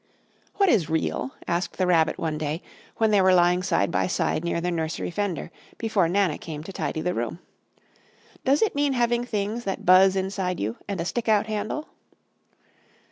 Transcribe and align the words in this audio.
"What 0.55 0.67
is 0.67 0.89
REAL?" 0.89 1.29
asked 1.47 1.77
the 1.77 1.85
Rabbit 1.85 2.17
one 2.17 2.39
day, 2.39 2.63
when 2.97 3.11
they 3.11 3.21
were 3.21 3.35
lying 3.35 3.61
side 3.61 3.91
by 3.91 4.07
side 4.07 4.43
near 4.43 4.59
the 4.59 4.71
nursery 4.71 5.11
fender, 5.11 5.51
before 5.77 6.09
Nana 6.09 6.39
came 6.39 6.63
to 6.63 6.73
tidy 6.73 7.01
the 7.01 7.13
room. 7.13 7.37
"Does 8.43 8.63
it 8.63 8.73
mean 8.73 8.93
having 8.93 9.23
things 9.25 9.63
that 9.65 9.85
buzz 9.85 10.15
inside 10.15 10.59
you 10.59 10.77
and 10.87 10.99
a 10.99 11.05
stick 11.05 11.29
out 11.29 11.45
handle?" 11.45 11.89